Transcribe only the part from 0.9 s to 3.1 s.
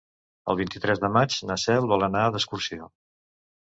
de maig na Cel vol anar d'excursió.